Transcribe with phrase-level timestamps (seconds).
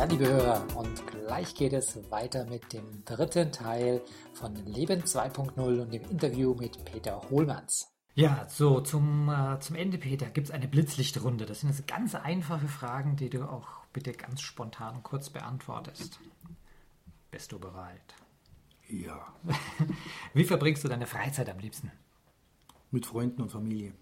[0.00, 4.00] Ja, liebe Hörer, und gleich geht es weiter mit dem dritten Teil
[4.32, 7.86] von Leben 2.0 und dem Interview mit Peter Hohlmanns.
[8.14, 11.44] Ja, so zum, äh, zum Ende, Peter, gibt es eine Blitzlichtrunde.
[11.44, 16.18] Das sind jetzt ganz einfache Fragen, die du auch bitte ganz spontan und kurz beantwortest.
[17.30, 18.14] Bist du bereit?
[18.88, 19.34] Ja.
[20.32, 21.92] Wie verbringst du deine Freizeit am liebsten?
[22.90, 23.92] Mit Freunden und Familie.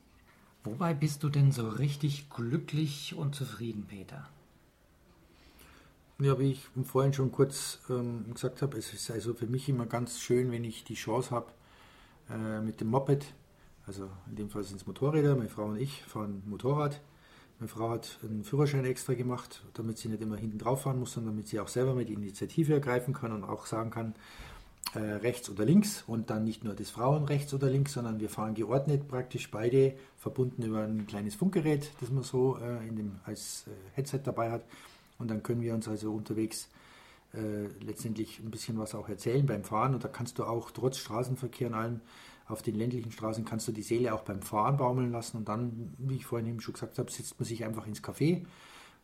[0.62, 4.28] Wobei bist du denn so richtig glücklich und zufrieden, Peter?
[6.20, 9.86] Ja, wie ich vorhin schon kurz ähm, gesagt habe, es ist also für mich immer
[9.86, 11.46] ganz schön, wenn ich die Chance habe,
[12.28, 13.24] äh, mit dem Moped,
[13.86, 17.00] also in dem Fall sind es Motorräder, meine Frau und ich fahren Motorrad.
[17.60, 21.12] Meine Frau hat einen Führerschein extra gemacht, damit sie nicht immer hinten drauf fahren muss,
[21.12, 24.16] sondern damit sie auch selber mit Initiative ergreifen kann und auch sagen kann,
[24.94, 28.28] äh, rechts oder links und dann nicht nur das Frauen rechts oder links, sondern wir
[28.28, 33.20] fahren geordnet praktisch beide verbunden über ein kleines Funkgerät, das man so äh, in dem,
[33.24, 34.64] als äh, Headset dabei hat
[35.18, 36.68] und dann können wir uns also unterwegs
[37.34, 39.94] äh, letztendlich ein bisschen was auch erzählen beim Fahren.
[39.94, 42.00] Und da kannst du auch trotz Straßenverkehr und allem
[42.46, 45.36] auf den ländlichen Straßen kannst du die Seele auch beim Fahren baumeln lassen.
[45.36, 48.46] Und dann, wie ich vorhin eben schon gesagt habe, sitzt man sich einfach ins Café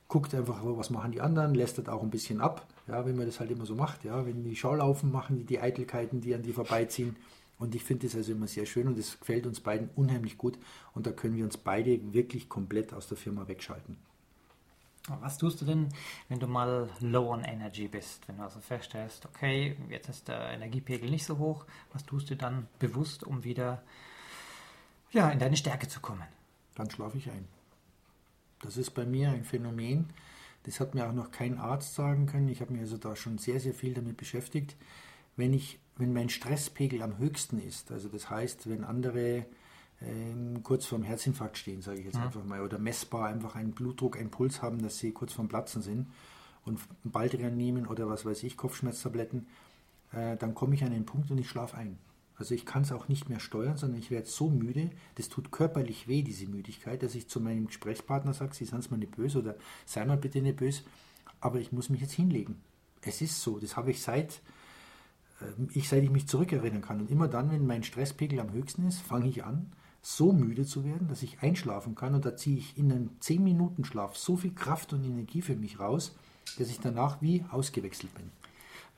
[0.08, 3.40] guckt einfach, was machen die anderen, lästert auch ein bisschen ab, ja, wenn man das
[3.40, 6.52] halt immer so macht, ja, wenn die Schaulaufen machen, die, die Eitelkeiten, die an die
[6.52, 7.16] vorbeiziehen.
[7.58, 10.58] Und ich finde das also immer sehr schön und es gefällt uns beiden unheimlich gut.
[10.92, 13.96] Und da können wir uns beide wirklich komplett aus der Firma wegschalten.
[15.20, 15.90] Was tust du denn,
[16.28, 18.26] wenn du mal low on energy bist?
[18.26, 22.36] Wenn du also feststellst, okay, jetzt ist der Energiepegel nicht so hoch, was tust du
[22.36, 23.82] dann bewusst, um wieder
[25.10, 26.26] ja, in deine Stärke zu kommen?
[26.74, 27.46] Dann schlafe ich ein.
[28.62, 30.08] Das ist bei mir ein Phänomen,
[30.62, 32.48] das hat mir auch noch kein Arzt sagen können.
[32.48, 34.74] Ich habe mich also da schon sehr, sehr viel damit beschäftigt.
[35.36, 39.44] Wenn, ich, wenn mein Stresspegel am höchsten ist, also das heißt, wenn andere
[40.06, 42.24] ähm, kurz vorm Herzinfarkt stehen, sage ich jetzt ja.
[42.24, 45.82] einfach mal, oder messbar einfach einen Blutdruck, einen Puls haben, dass sie kurz vorm Platzen
[45.82, 46.08] sind
[46.64, 49.46] und Baldrian nehmen oder was weiß ich, Kopfschmerztabletten,
[50.12, 51.98] äh, dann komme ich an den Punkt und ich schlafe ein.
[52.36, 55.52] Also ich kann es auch nicht mehr steuern, sondern ich werde so müde, das tut
[55.52, 59.38] körperlich weh, diese Müdigkeit, dass ich zu meinem Gesprächspartner sage, Sie sind mal nicht böse
[59.38, 59.54] oder
[59.86, 60.82] sei mal bitte nicht böse,
[61.40, 62.60] aber ich muss mich jetzt hinlegen.
[63.02, 64.40] Es ist so, das habe ich seit
[65.40, 67.00] äh, ich, seit ich mich zurückerinnern kann.
[67.00, 69.72] Und immer dann, wenn mein Stresspegel am höchsten ist, fange ich an,
[70.04, 72.14] so müde zu werden, dass ich einschlafen kann.
[72.14, 76.14] Und da ziehe ich in einen 10-Minuten-Schlaf so viel Kraft und Energie für mich raus,
[76.58, 78.30] dass ich danach wie ausgewechselt bin.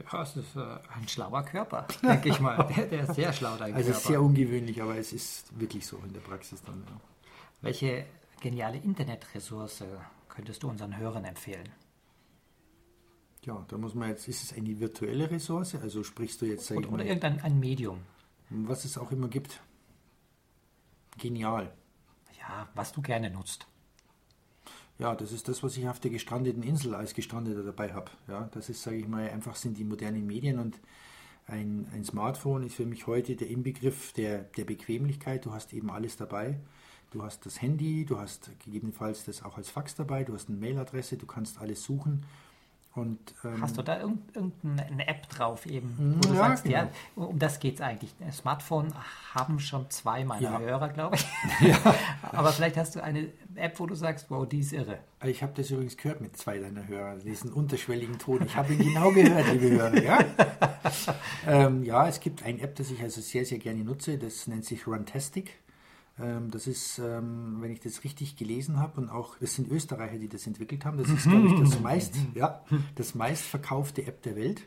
[0.04, 0.60] Ja, es ist äh,
[0.94, 2.56] ein schlauer Körper, denke ich mal.
[2.76, 3.96] Der, der, ist sehr schlau, dein also Körper.
[3.96, 6.82] Also sehr ungewöhnlich, aber es ist wirklich so in der Praxis dann.
[6.86, 7.00] Ja.
[7.62, 8.04] Welche
[8.40, 9.84] geniale Internetressource
[10.28, 11.68] könntest du unseren Hörern empfehlen?
[13.44, 15.76] Ja, da muss man jetzt, ist es eine virtuelle Ressource?
[15.76, 16.70] Also sprichst du jetzt...
[16.72, 18.00] Oder, oder irgendein ein Medium.
[18.50, 19.60] Was es auch immer gibt.
[21.18, 21.72] Genial.
[22.38, 23.66] Ja, was du gerne nutzt.
[24.98, 28.10] Ja, das ist das, was ich auf der gestrandeten Insel als Gestrandeter dabei habe.
[28.28, 30.80] Ja, das ist, sage ich mal, einfach sind die modernen Medien und
[31.46, 35.44] ein, ein Smartphone ist für mich heute der Inbegriff der, der Bequemlichkeit.
[35.44, 36.58] Du hast eben alles dabei.
[37.10, 40.58] Du hast das Handy, du hast gegebenenfalls das auch als Fax dabei, du hast eine
[40.58, 42.26] Mailadresse, du kannst alles suchen
[42.96, 46.76] und, ähm, Hast du da irgendeine App drauf eben, wo du ja, sagst, genau.
[46.76, 48.14] ja, um das geht es eigentlich.
[48.32, 48.92] Smartphone
[49.34, 50.58] haben schon zwei meiner ja.
[50.58, 51.26] Hörer, glaube ich.
[51.66, 51.78] Ja.
[52.22, 54.98] Aber vielleicht hast du eine App, wo du sagst, wow, die ist irre.
[55.24, 58.42] Ich habe das übrigens gehört mit zwei deiner Hörer, diesen unterschwelligen Ton.
[58.44, 60.02] Ich habe ihn genau gehört, liebe Hörer.
[60.02, 60.18] Ja?
[61.46, 64.64] ähm, ja, es gibt eine App, das ich also sehr, sehr gerne nutze, das nennt
[64.64, 65.58] sich Runtastic.
[66.18, 70.18] Ähm, das ist, ähm, wenn ich das richtig gelesen habe, und auch, es sind Österreicher,
[70.18, 74.36] die das entwickelt haben, das ist, glaube ich, das, meist, ja, das meistverkaufte App der
[74.36, 74.62] Welt,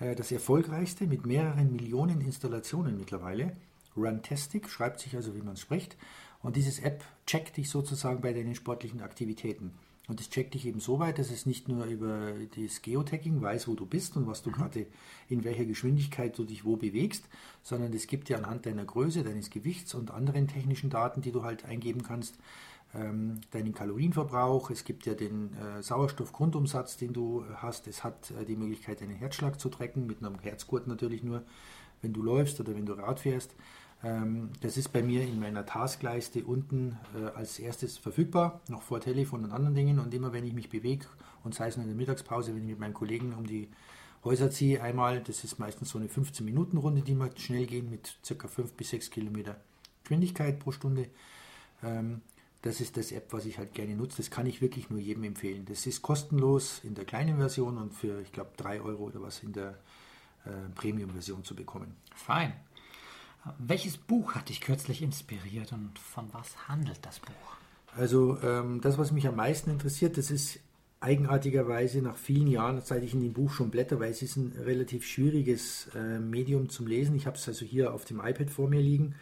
[0.00, 3.56] äh, das erfolgreichste mit mehreren Millionen Installationen mittlerweile.
[3.96, 5.96] Runtastic schreibt sich also, wie man es spricht.
[6.42, 9.72] Und dieses App checkt dich sozusagen bei deinen sportlichen Aktivitäten.
[10.08, 13.68] Und es checkt dich eben so weit, dass es nicht nur über das Geotagging weiß,
[13.68, 14.54] wo du bist und was du mhm.
[14.54, 14.86] gerade,
[15.28, 17.28] in welcher Geschwindigkeit du dich wo bewegst,
[17.62, 21.44] sondern es gibt dir anhand deiner Größe, deines Gewichts und anderen technischen Daten, die du
[21.44, 22.38] halt eingeben kannst,
[22.94, 28.44] ähm, deinen Kalorienverbrauch, es gibt ja den äh, Sauerstoffgrundumsatz, den du hast, es hat äh,
[28.44, 31.42] die Möglichkeit, deinen Herzschlag zu tracken, mit einem Herzgurt natürlich nur,
[32.02, 33.54] wenn du läufst oder wenn du Rad fährst.
[34.04, 39.00] Ähm, das ist bei mir in meiner Taskleiste unten äh, als erstes verfügbar, noch vor
[39.00, 39.98] Telefon und anderen Dingen.
[39.98, 41.06] Und immer wenn ich mich bewege,
[41.44, 43.68] und sei es nur in der Mittagspause, wenn ich mit meinen Kollegen um die
[44.24, 48.48] Häuser ziehe, einmal, das ist meistens so eine 15-Minuten-Runde, die wir schnell gehen mit ca.
[48.48, 49.56] 5 bis 6 Kilometer
[50.02, 51.08] Geschwindigkeit pro Stunde.
[51.82, 52.20] Ähm,
[52.62, 54.18] das ist das App, was ich halt gerne nutze.
[54.18, 55.64] Das kann ich wirklich nur jedem empfehlen.
[55.64, 59.42] Das ist kostenlos in der kleinen Version und für, ich glaube, 3 Euro oder was
[59.42, 59.78] in der
[60.44, 61.96] äh, Premium-Version zu bekommen.
[62.14, 62.52] Fein.
[63.58, 67.56] Welches Buch hat dich kürzlich inspiriert und von was handelt das Buch?
[67.96, 70.60] Also ähm, das, was mich am meisten interessiert, das ist
[71.00, 74.52] eigenartigerweise nach vielen Jahren, seit ich in dem Buch schon blätter, weil es ist ein
[74.64, 77.16] relativ schwieriges äh, Medium zum Lesen.
[77.16, 79.16] Ich habe es also hier auf dem iPad vor mir liegen,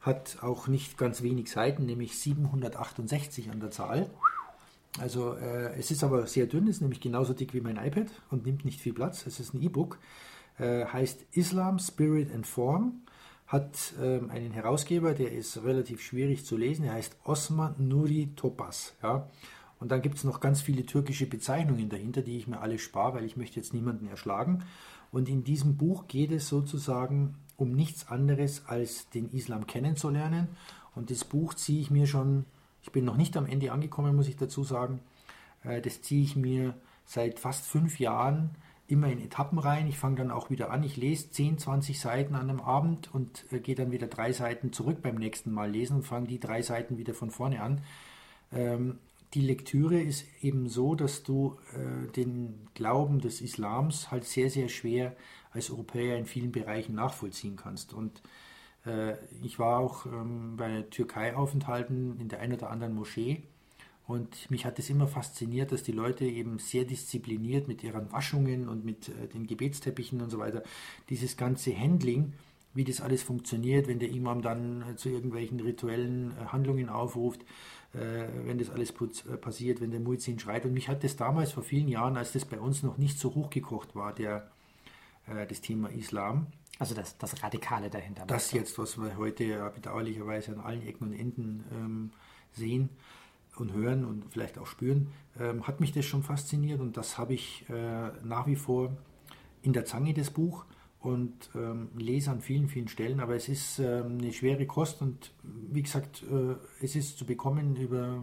[0.00, 4.08] hat auch nicht ganz wenig Seiten, nämlich 768 an der Zahl.
[5.00, 8.46] Also äh, es ist aber sehr dünn, ist nämlich genauso dick wie mein iPad und
[8.46, 9.26] nimmt nicht viel Platz.
[9.26, 9.98] Es ist ein E-Book,
[10.58, 13.00] äh, heißt Islam, Spirit and Form
[13.46, 16.84] hat ähm, einen Herausgeber, der ist relativ schwierig zu lesen.
[16.84, 18.94] Er heißt Osman Nuri Topaz.
[19.02, 19.28] Ja?
[19.78, 23.16] Und dann gibt es noch ganz viele türkische Bezeichnungen dahinter, die ich mir alle spare,
[23.16, 24.64] weil ich möchte jetzt niemanden erschlagen.
[25.12, 30.48] Und in diesem Buch geht es sozusagen um nichts anderes, als den Islam kennenzulernen.
[30.94, 32.46] Und das Buch ziehe ich mir schon,
[32.82, 35.00] ich bin noch nicht am Ende angekommen, muss ich dazu sagen,
[35.62, 36.74] äh, das ziehe ich mir
[37.04, 38.50] seit fast fünf Jahren
[38.86, 39.86] immer in Etappen rein.
[39.86, 40.82] Ich fange dann auch wieder an.
[40.82, 44.72] Ich lese 10, 20 Seiten an einem Abend und äh, gehe dann wieder drei Seiten
[44.72, 47.82] zurück beim nächsten Mal lesen und fange die drei Seiten wieder von vorne an.
[48.52, 48.98] Ähm,
[49.32, 54.68] die Lektüre ist eben so, dass du äh, den Glauben des Islams halt sehr, sehr
[54.68, 55.16] schwer
[55.50, 57.92] als Europäer in vielen Bereichen nachvollziehen kannst.
[57.92, 58.22] Und
[58.86, 63.42] äh, ich war auch ähm, bei Türkei-Aufenthalten in der einen oder anderen Moschee
[64.06, 68.68] und mich hat es immer fasziniert, dass die Leute eben sehr diszipliniert mit ihren Waschungen
[68.68, 70.62] und mit äh, den Gebetsteppichen und so weiter,
[71.08, 72.34] dieses ganze Handling,
[72.74, 77.44] wie das alles funktioniert, wenn der Imam dann äh, zu irgendwelchen rituellen äh, Handlungen aufruft,
[77.96, 78.92] wenn das alles
[79.40, 80.64] passiert, wenn der Muizin schreit.
[80.64, 83.32] Und mich hat das damals vor vielen Jahren, als das bei uns noch nicht so
[83.32, 84.50] hochgekocht war, der,
[85.48, 86.48] das Thema Islam.
[86.80, 88.24] Also das, das Radikale dahinter.
[88.26, 92.10] Das jetzt, was wir heute ja bedauerlicherweise an allen Ecken und Enden ähm,
[92.50, 92.88] sehen
[93.56, 95.08] und hören und vielleicht auch spüren,
[95.38, 98.96] ähm, hat mich das schon fasziniert und das habe ich äh, nach wie vor
[99.62, 100.64] in der Zange, das Buch
[101.00, 105.32] und ähm, lese an vielen, vielen Stellen, aber es ist ähm, eine schwere Kost und
[105.42, 106.54] wie gesagt, äh,
[106.84, 108.22] es ist zu bekommen über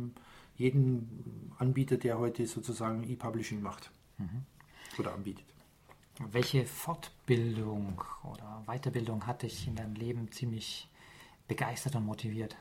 [0.56, 4.44] jeden Anbieter, der heute sozusagen E-Publishing macht mhm.
[4.98, 5.46] oder anbietet.
[6.32, 10.88] Welche Fortbildung oder Weiterbildung hat dich in deinem Leben ziemlich
[11.48, 12.56] begeistert und motiviert?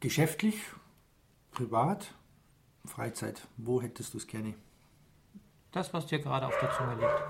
[0.00, 0.56] Geschäftlich,
[1.50, 2.14] privat,
[2.86, 3.46] Freizeit.
[3.58, 4.54] Wo hättest du es gerne?
[5.72, 7.22] Das, was dir gerade auf der Zunge liegt.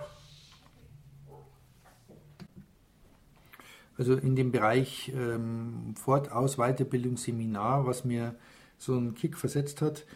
[3.98, 8.36] Also in dem Bereich ähm, Fort-, Aus-, Weiterbildung, Seminar, was mir
[8.78, 10.06] so einen Kick versetzt hat,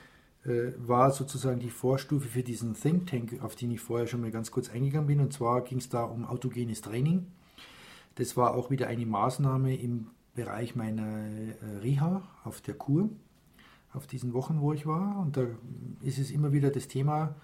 [0.44, 4.30] äh, war sozusagen die Vorstufe für diesen Think Tank, auf den ich vorher schon mal
[4.30, 5.18] ganz kurz eingegangen bin.
[5.18, 7.26] Und zwar ging es da um autogenes Training.
[8.14, 13.08] Das war auch wieder eine Maßnahme im Bereich meiner äh, Reha auf der Kur,
[13.92, 15.18] auf diesen Wochen, wo ich war.
[15.20, 15.46] Und da
[16.02, 17.34] ist es immer wieder das Thema,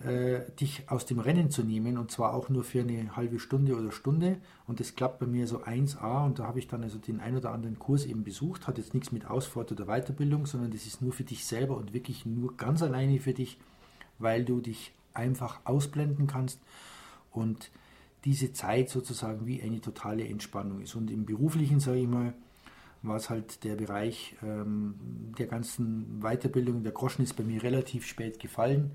[0.00, 3.76] äh, dich aus dem Rennen zu nehmen und zwar auch nur für eine halbe Stunde
[3.76, 4.38] oder Stunde.
[4.66, 7.36] Und das klappt bei mir so 1a und da habe ich dann also den ein
[7.36, 8.66] oder anderen Kurs eben besucht.
[8.66, 11.94] Hat jetzt nichts mit Ausfahrt oder Weiterbildung, sondern das ist nur für dich selber und
[11.94, 13.58] wirklich nur ganz alleine für dich,
[14.18, 16.60] weil du dich einfach ausblenden kannst
[17.30, 17.70] und
[18.24, 20.94] diese Zeit sozusagen wie eine totale Entspannung ist.
[20.94, 22.34] Und im beruflichen, sage ich mal,
[23.02, 24.94] war es halt der Bereich ähm,
[25.38, 26.82] der ganzen Weiterbildung.
[26.82, 28.92] Der Groschen ist bei mir relativ spät gefallen.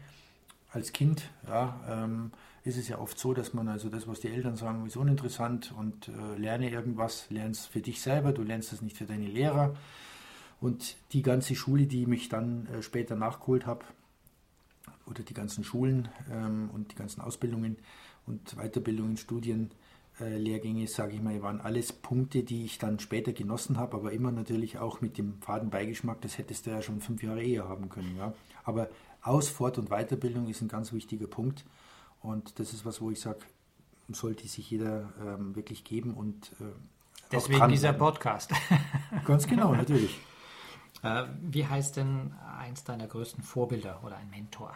[0.72, 2.32] Als Kind ja, ähm,
[2.64, 5.74] ist es ja oft so, dass man also das, was die Eltern sagen, ist uninteressant
[5.78, 9.76] und äh, lerne irgendwas, lernst für dich selber, du lernst das nicht für deine Lehrer.
[10.62, 13.86] Und die ganze Schule, die mich dann äh, später nachgeholt habe,
[15.06, 17.78] oder die ganzen Schulen ähm, und die ganzen Ausbildungen,
[18.30, 19.72] und Weiterbildungen, Studien,
[20.20, 24.12] äh, Lehrgänge, sage ich mal, waren alles Punkte, die ich dann später genossen habe, aber
[24.12, 27.68] immer natürlich auch mit dem faden Beigeschmack, das hättest du ja schon fünf Jahre eher
[27.68, 28.16] haben können.
[28.18, 28.34] Ja.
[28.64, 28.90] Aber
[29.22, 31.66] Aus-, Fort- und Weiterbildung ist ein ganz wichtiger Punkt
[32.22, 33.40] und das ist was, wo ich sage,
[34.10, 36.66] sollte sich jeder ähm, wirklich geben und äh,
[37.32, 38.52] Deswegen dieser Podcast.
[39.26, 40.20] Ganz genau, natürlich.
[41.04, 44.76] Äh, wie heißt denn eins deiner größten Vorbilder oder ein Mentor?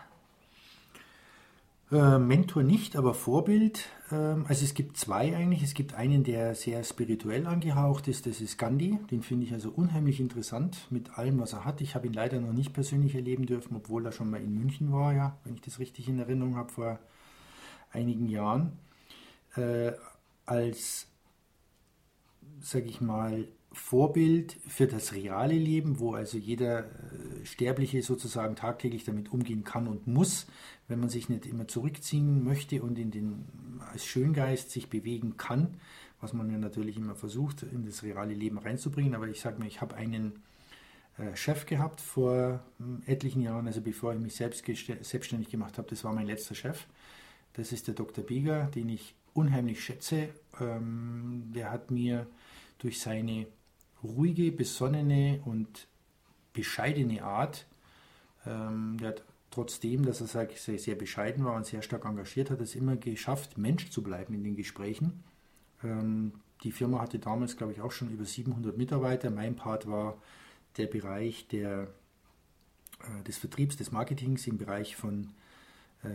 [1.94, 3.88] Äh, Mentor nicht, aber Vorbild.
[4.12, 5.62] Ähm, also es gibt zwei eigentlich.
[5.62, 8.98] Es gibt einen, der sehr spirituell angehaucht ist, das ist Gandhi.
[9.12, 11.82] Den finde ich also unheimlich interessant mit allem, was er hat.
[11.82, 14.92] Ich habe ihn leider noch nicht persönlich erleben dürfen, obwohl er schon mal in München
[14.92, 17.00] war, ja, wenn ich das richtig in Erinnerung habe, vor
[17.92, 18.74] einigen Jahren.
[19.56, 19.94] äh,
[20.46, 21.08] als,
[22.62, 29.04] sage ich mal, Vorbild für das reale Leben, wo also jeder äh, Sterbliche sozusagen tagtäglich
[29.04, 30.46] damit umgehen kann und muss,
[30.88, 33.46] wenn man sich nicht immer zurückziehen möchte und in den,
[33.92, 35.76] als Schöngeist sich bewegen kann,
[36.22, 39.16] was man ja natürlich immer versucht, in das reale Leben reinzubringen.
[39.16, 40.44] Aber ich sage mir, ich habe einen
[41.18, 44.64] äh, Chef gehabt vor hm, etlichen Jahren, also bevor ich mich selbst
[45.02, 46.86] selbstständig gemacht habe, das war mein letzter Chef.
[47.54, 48.24] Das ist der Dr.
[48.24, 50.30] Bieger, den ich unheimlich schätze.
[50.60, 52.28] Ähm, der hat mir
[52.78, 53.48] durch seine
[54.04, 55.88] ruhige, besonnene und
[56.54, 57.66] bescheidene Art,
[58.46, 62.60] ähm, der hat trotzdem, dass er sehr, sehr bescheiden war und sehr stark engagiert hat,
[62.62, 65.24] es immer geschafft, Mensch zu bleiben in den Gesprächen.
[65.84, 66.34] Ähm,
[66.64, 69.30] die Firma hatte damals, glaube ich, auch schon über 700 Mitarbeiter.
[69.30, 70.18] Mein Part war
[70.78, 71.88] der Bereich der,
[73.02, 75.30] äh, des Vertriebs, des Marketings im Bereich von
[76.04, 76.08] äh,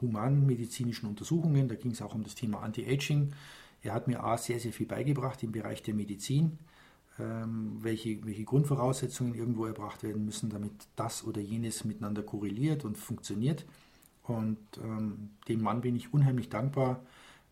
[0.00, 1.68] humanmedizinischen Untersuchungen.
[1.68, 3.32] Da ging es auch um das Thema Anti-Aging.
[3.84, 6.58] Er hat mir A, sehr, sehr viel beigebracht im Bereich der Medizin,
[7.18, 12.96] ähm, welche, welche Grundvoraussetzungen irgendwo erbracht werden müssen, damit das oder jenes miteinander korreliert und
[12.96, 13.64] funktioniert.
[14.22, 17.04] Und ähm, dem Mann bin ich unheimlich dankbar,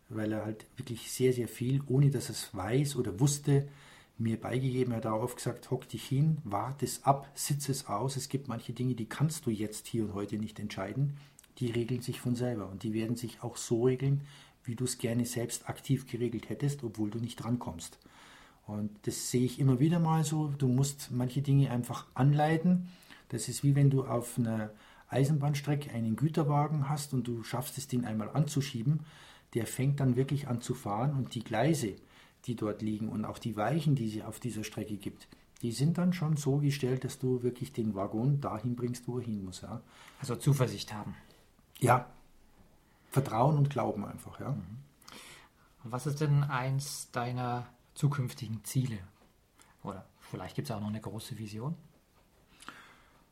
[0.09, 3.67] weil er halt wirklich sehr, sehr viel, ohne dass er es weiß oder wusste,
[4.17, 4.93] mir beigegeben.
[4.93, 8.15] Er hat darauf gesagt, hock dich hin, warte es ab, sitze es aus.
[8.15, 11.17] Es gibt manche Dinge, die kannst du jetzt hier und heute nicht entscheiden.
[11.59, 14.21] Die regeln sich von selber und die werden sich auch so regeln,
[14.65, 17.99] wie du es gerne selbst aktiv geregelt hättest, obwohl du nicht drankommst.
[18.65, 20.53] Und das sehe ich immer wieder mal so.
[20.57, 22.89] Du musst manche Dinge einfach anleiten.
[23.29, 24.71] Das ist wie wenn du auf einer
[25.09, 29.01] Eisenbahnstrecke einen Güterwagen hast und du schaffst es, den einmal anzuschieben.
[29.53, 31.95] Der fängt dann wirklich an zu fahren und die Gleise,
[32.45, 35.27] die dort liegen und auch die Weichen, die es auf dieser Strecke gibt,
[35.61, 39.25] die sind dann schon so gestellt, dass du wirklich den Waggon dahin bringst, wo er
[39.25, 39.61] hin muss.
[39.61, 39.81] Ja.
[40.19, 41.15] Also Zuversicht haben.
[41.79, 42.09] Ja,
[43.13, 44.39] Vertrauen und Glauben einfach.
[44.39, 44.49] Ja.
[44.49, 44.79] Mhm.
[45.83, 48.97] Was ist denn eins deiner zukünftigen Ziele?
[49.83, 51.75] Oder vielleicht gibt es auch noch eine große Vision?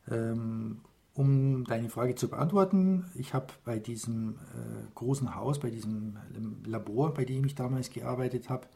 [0.08, 0.82] Ähm,
[1.14, 6.16] um deine Frage zu beantworten, ich habe bei diesem äh, großen Haus, bei diesem
[6.64, 8.68] Labor, bei dem ich damals gearbeitet habe,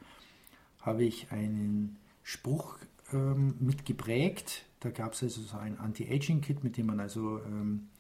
[0.81, 2.79] habe ich einen Spruch
[3.13, 4.65] ähm, mitgeprägt.
[4.81, 7.91] Da gab es also so ein Anti-Aging-Kit, mit dem man also ähm,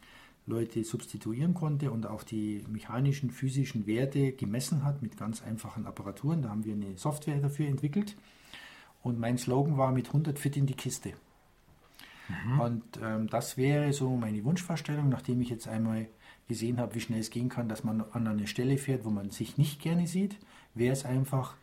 [0.46, 6.42] Leute substituieren konnte und auch die mechanischen, physischen Werte gemessen hat mit ganz einfachen Apparaturen.
[6.42, 8.16] Da haben wir eine Software dafür entwickelt.
[9.02, 11.12] Und mein Slogan war mit 100 Fit in die Kiste.
[12.28, 12.60] Mhm.
[12.60, 16.08] Und ähm, das wäre so meine Wunschvorstellung, nachdem ich jetzt einmal
[16.48, 19.30] gesehen habe, wie schnell es gehen kann, dass man an eine Stelle fährt, wo man
[19.30, 20.38] sich nicht gerne sieht,
[20.74, 21.56] wäre es einfach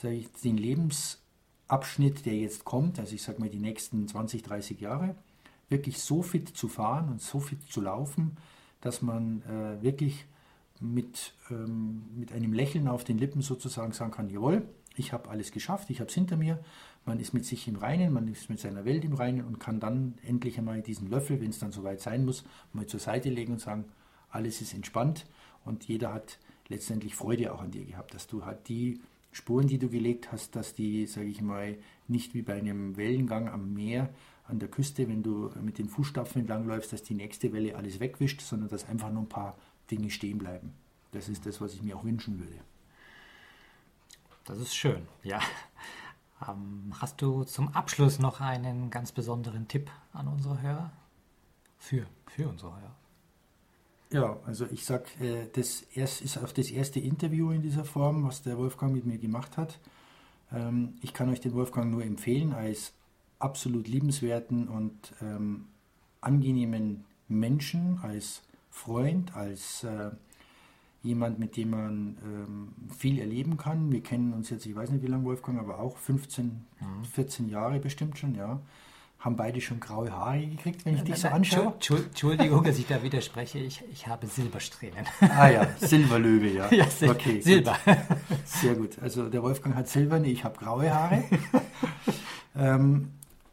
[0.00, 4.80] sage ich, den Lebensabschnitt, der jetzt kommt, also ich sage mal die nächsten 20, 30
[4.80, 5.16] Jahre,
[5.68, 8.36] wirklich so fit zu fahren und so fit zu laufen,
[8.80, 10.26] dass man äh, wirklich
[10.80, 15.52] mit, ähm, mit einem Lächeln auf den Lippen sozusagen sagen kann, jawohl, ich habe alles
[15.52, 16.60] geschafft, ich habe es hinter mir,
[17.04, 19.80] man ist mit sich im Reinen, man ist mit seiner Welt im Reinen und kann
[19.80, 23.52] dann endlich einmal diesen Löffel, wenn es dann soweit sein muss, mal zur Seite legen
[23.52, 23.86] und sagen,
[24.30, 25.26] alles ist entspannt.
[25.64, 29.00] Und jeder hat letztendlich Freude auch an dir gehabt, dass du halt die
[29.32, 31.76] Spuren, die du gelegt hast, dass die, sage ich mal,
[32.08, 34.10] nicht wie bei einem Wellengang am Meer
[34.48, 38.40] an der Küste, wenn du mit den Fußstapfen entlangläufst, dass die nächste Welle alles wegwischt,
[38.40, 39.56] sondern dass einfach nur ein paar
[39.90, 40.72] Dinge stehen bleiben.
[41.12, 42.58] Das ist das, was ich mir auch wünschen würde.
[44.44, 45.40] Das ist schön, ja.
[46.46, 50.92] Ähm, hast du zum Abschluss noch einen ganz besonderen Tipp an unsere Hörer?
[51.78, 52.94] Für, für unsere Hörer.
[54.10, 58.42] Ja, also ich sag, äh, das ist auch das erste Interview in dieser Form, was
[58.42, 59.78] der Wolfgang mit mir gemacht hat.
[60.52, 62.94] Ähm, ich kann euch den Wolfgang nur empfehlen als
[63.38, 65.66] absolut liebenswerten und ähm,
[66.20, 70.10] angenehmen Menschen, als Freund, als äh,
[71.02, 73.92] jemand, mit dem man ähm, viel erleben kann.
[73.92, 76.64] Wir kennen uns jetzt, ich weiß nicht wie lange, Wolfgang, aber auch 15,
[77.12, 77.52] 14 mhm.
[77.52, 78.60] Jahre bestimmt schon, ja
[79.20, 81.74] haben beide schon graue Haare gekriegt, wenn ich dich so anschaue?
[81.74, 83.58] Entschuldigung, dass ich da widerspreche.
[83.58, 85.06] Ich, ich habe Silbersträhnen.
[85.20, 86.68] Ah ja, Silberlöwe, ja.
[86.72, 87.76] ja Sil okay, Silber.
[87.84, 87.96] Gut.
[88.44, 88.98] Sehr gut.
[89.00, 91.24] Also der Wolfgang hat silberne, ich habe graue Haare.
[92.56, 93.10] ähm,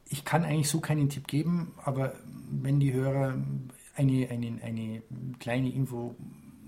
[0.08, 2.14] ich kann eigentlich so keinen Tipp geben, aber
[2.52, 3.38] wenn die Hörer
[3.96, 5.02] eine, eine, eine
[5.40, 6.16] kleine Info,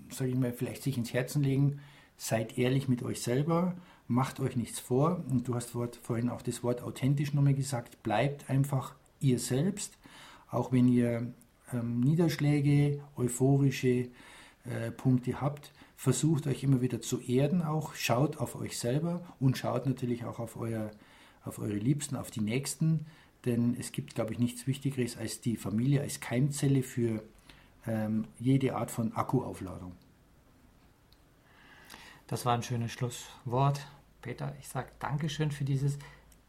[0.10, 1.80] sage ich mal, vielleicht sich ins Herzen legen,
[2.18, 3.76] seid ehrlich mit euch selber
[4.08, 5.24] macht euch nichts vor.
[5.30, 8.02] Und du hast vorhin auch das Wort authentisch nochmal gesagt.
[8.04, 9.98] Bleibt einfach ihr selbst,
[10.50, 11.34] auch wenn ihr
[11.74, 14.08] ähm, Niederschläge, euphorische
[14.66, 15.72] äh, Punkte habt.
[15.96, 17.96] Versucht euch immer wieder zu erden auch.
[17.96, 20.92] Schaut auf euch selber und schaut natürlich auch auf, euer,
[21.44, 23.06] auf eure Liebsten, auf die Nächsten.
[23.48, 27.24] Denn es gibt, glaube ich, nichts Wichtigeres als die Familie als Keimzelle für
[27.88, 29.94] ähm, jede Art von Akkuaufladung.
[32.28, 33.80] Das war ein schönes Schlusswort.
[34.22, 35.98] Peter, ich sage Dankeschön für dieses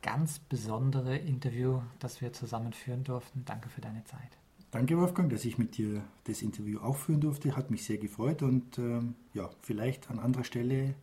[0.02, 3.44] ganz besondere Interview, das wir zusammen führen durften.
[3.44, 4.36] Danke für deine Zeit.
[4.72, 7.56] Danke, Wolfgang, dass ich mit dir das Interview auch führen durfte.
[7.56, 10.94] Hat mich sehr gefreut und ähm, ja, vielleicht an anderer Stelle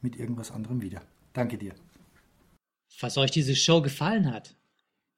[0.00, 1.02] mit irgendwas anderem wieder.
[1.32, 1.74] Danke dir.
[2.88, 4.54] Falls euch diese Show gefallen hat,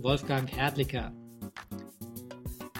[0.00, 1.12] Wolfgang Hertlicker.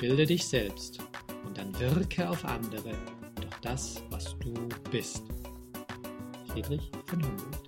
[0.00, 1.00] Bilde dich selbst
[1.44, 2.94] und dann wirke auf andere
[3.34, 4.54] durch das, was du
[4.92, 5.24] bist.
[6.46, 7.67] Friedrich von Humboldt